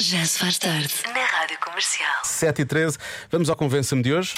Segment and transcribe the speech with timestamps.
[0.00, 0.88] Já se faz tarde.
[1.14, 2.24] Na Rádio Comercial.
[2.24, 2.96] 7 e 13,
[3.30, 4.34] vamos ao Convença-me de hoje.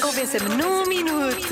[0.00, 1.48] Convença-me num minuto.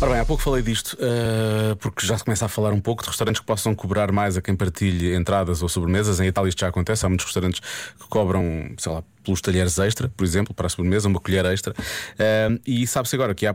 [0.00, 3.02] Ora bem, há pouco falei disto, eh, porque já se começa a falar um pouco
[3.02, 6.20] de restaurantes que possam cobrar mais a quem partilhe entradas ou sobremesas.
[6.20, 10.08] Em Itália isto já acontece, há muitos restaurantes que cobram, sei lá, pelos talheres extra,
[10.08, 11.74] por exemplo, para a sobremesa, uma colher extra.
[12.18, 13.54] Eh, e sabe-se agora que há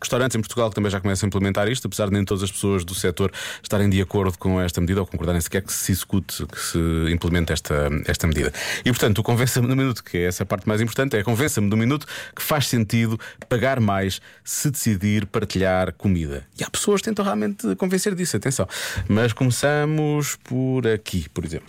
[0.00, 2.50] restaurantes em Portugal que também já começam a implementar isto, apesar de nem todas as
[2.50, 6.46] pessoas do setor estarem de acordo com esta medida ou concordarem sequer que se execute,
[6.46, 6.78] que se
[7.10, 8.52] implemente esta, esta medida.
[8.84, 12.06] E portanto, convença-me no minuto, que é essa parte mais importante, é convença-me no minuto
[12.34, 16.46] que faz sentido pagar mais se decidir partilhar comida.
[16.58, 18.68] E há pessoas que tentam realmente convencer disso, atenção.
[19.08, 21.68] Mas começamos por aqui, por exemplo.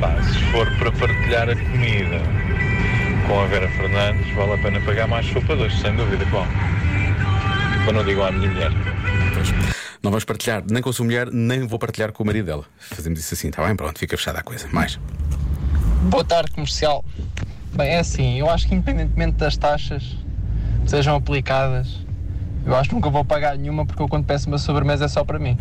[0.00, 2.22] Pá, se for para partilhar a comida
[3.26, 6.77] com a Vera Fernandes, vale a pena pagar mais sopa dois, sem dúvida, com.
[7.88, 8.70] Para não digo à minha mulher.
[9.32, 9.50] Pois.
[10.02, 12.64] Não vamos partilhar nem com a sua mulher, nem vou partilhar com o marido dela.
[12.78, 13.74] Fazemos isso assim, está bem?
[13.74, 14.68] Pronto, fica fechada a coisa.
[14.70, 15.00] Mais.
[16.02, 17.02] Boa tarde, comercial.
[17.74, 20.02] Bem, é assim, eu acho que independentemente das taxas
[20.82, 22.04] que sejam aplicadas,
[22.66, 25.24] eu acho que nunca vou pagar nenhuma porque eu quando peço uma sobremesa é só
[25.24, 25.56] para mim.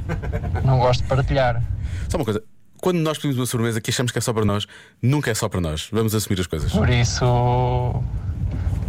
[0.66, 1.64] Não gosto de partilhar.
[2.10, 2.44] Só uma coisa.
[2.82, 4.68] Quando nós pedimos uma sobremesa que achamos que é só para nós,
[5.02, 5.88] nunca é só para nós.
[5.94, 6.74] Vamos assumir as coisas.
[6.74, 8.04] Por isso,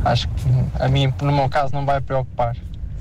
[0.05, 2.57] acho que a mim, no meu caso, não vai preocupar.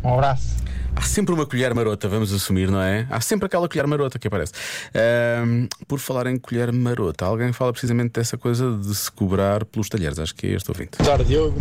[0.08, 0.56] Um abraço.
[0.96, 3.06] Há sempre uma colher marota, vamos assumir, não é?
[3.10, 4.54] Há sempre aquela colher marota que aparece.
[4.96, 9.90] Ahm, por falar em colher marota, alguém fala precisamente dessa coisa de se cobrar pelos
[9.90, 10.18] talheres.
[10.18, 10.92] Acho que é este ouvinte.
[10.98, 11.60] Boa tarde, Diogo.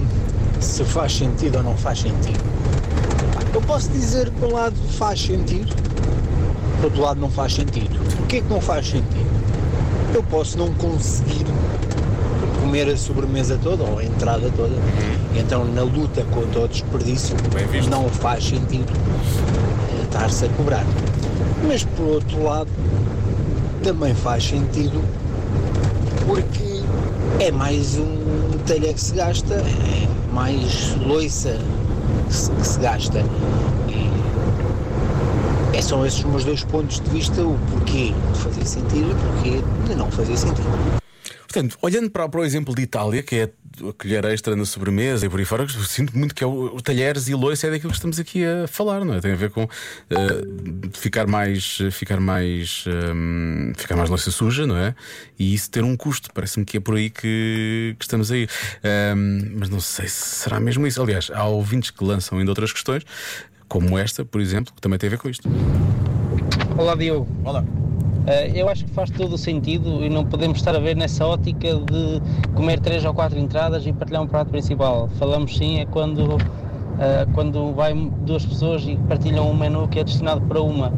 [0.60, 2.40] Se faz sentido ou não faz sentido.
[3.52, 5.74] Eu posso dizer que por um lado faz sentido,
[6.76, 8.00] por outro lado não faz sentido.
[8.22, 9.26] O que é que não faz sentido?
[10.14, 11.44] Eu posso não conseguir
[12.66, 14.74] comer a sobremesa toda ou a entrada toda.
[15.36, 17.36] Então, na luta contra o desperdício,
[17.88, 20.84] não faz sentido eh, estar-se a cobrar.
[21.66, 22.68] Mas, por outro lado,
[23.84, 25.00] também faz sentido
[26.26, 26.82] porque
[27.38, 31.56] é mais um talher que se gasta, é mais loiça
[32.26, 33.24] que se, que se gasta.
[33.88, 34.10] E
[35.76, 39.12] é são esses os meus dois pontos de vista, o porquê de fazer sentido e
[39.12, 41.05] o porquê de não fazer sentido.
[41.56, 45.24] Portanto, olhando para, para o exemplo de Itália, que é a colher extra na sobremesa
[45.24, 47.70] e por aí fora, eu sinto muito que é o, o talheres e loiça é
[47.70, 49.22] daquilo que estamos aqui a falar, não é?
[49.22, 49.62] Tem a ver com
[50.10, 50.42] eh,
[50.92, 51.78] ficar mais.
[51.92, 52.84] ficar mais.
[52.86, 54.94] ehm, ficar mais louça suja, não é?
[55.38, 56.28] E isso ter um custo.
[56.34, 58.46] Parece-me que é por aí que, que estamos aí.
[58.84, 61.00] Ehm, mas não sei se será mesmo isso.
[61.00, 63.02] Aliás, há ouvintes que lançam ainda outras questões,
[63.66, 65.48] como esta, por exemplo, que também tem a ver com isto.
[66.76, 67.64] Olá Diogo, Olá.
[68.26, 71.24] Eh, eu acho que faz todo o sentido e não podemos estar a ver nessa
[71.24, 72.20] ótica de
[72.54, 75.08] comer três ou quatro entradas e partilhar um prato principal.
[75.16, 76.36] Falamos sim é quando,
[76.98, 80.92] eh, quando vai duas pessoas e partilham um menu que é destinado para uma.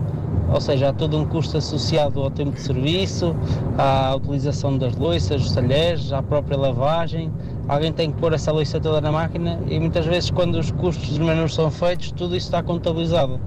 [0.51, 3.37] Ou seja, há todo um custo associado ao tempo de serviço,
[3.77, 7.31] à utilização das loiças, dos talheres, à própria lavagem.
[7.69, 11.11] Alguém tem que pôr essa loiça toda na máquina e muitas vezes quando os custos
[11.11, 13.39] dos menus são feitos, tudo isso está contabilizado.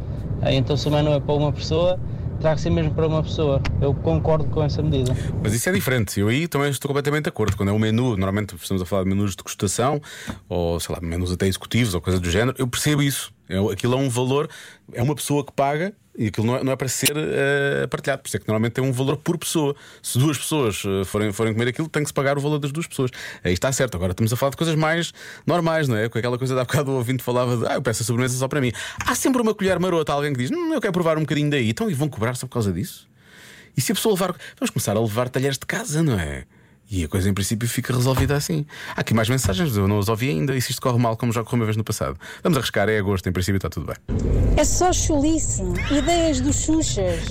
[0.44, 1.98] Eh, Então se o menu é para uma pessoa,
[2.42, 3.62] terá que ser mesmo para uma pessoa.
[3.80, 5.16] Eu concordo com essa medida.
[5.44, 6.20] Mas isso é diferente.
[6.20, 7.56] Eu aí também estou completamente de acordo.
[7.56, 10.02] Quando é um menu, normalmente estamos a falar de menus de degustação,
[10.50, 13.32] ou sei lá, menus até executivos ou coisa do género, eu percebo isso.
[13.48, 14.50] É, aquilo é um valor,
[14.92, 18.22] é uma pessoa que paga e aquilo não é, não é para ser eh, partilhado.
[18.22, 19.76] Por isso é que normalmente tem um valor por pessoa.
[20.04, 22.72] Se duas pessoas eh, forem, forem comer aquilo, tem que se pagar o valor das
[22.72, 23.12] duas pessoas.
[23.44, 23.96] Aí está certo.
[23.96, 25.14] Agora estamos a falar de coisas mais
[25.48, 26.10] normais, não é?
[26.10, 28.48] Com aquela coisa há bocado o ouvinte falava de ah, eu peço a sobremesa só
[28.48, 28.72] para mim.
[29.06, 31.70] Há sempre uma colher marota, alguém que diz, hum, eu quero provar um bocadinho daí.
[31.70, 33.08] Então e vão cobrar só por causa disso?
[33.76, 34.36] E se a pessoa levar.
[34.60, 36.46] Vamos começar a levar talheres de casa, não é?
[36.92, 38.66] E a coisa em princípio fica resolvida assim.
[38.94, 40.58] Há aqui mais mensagens, eu não as ouvi ainda.
[40.58, 42.20] E se isto corre mal, como já correu uma vez no passado?
[42.44, 43.96] Vamos arriscar, é agosto, em princípio está tudo bem.
[44.58, 47.22] É só chulice, ideias dos xuxas.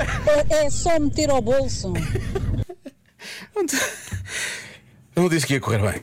[0.49, 1.93] É, é só meter ao bolso.
[5.15, 6.01] Eu não disse que ia correr bem.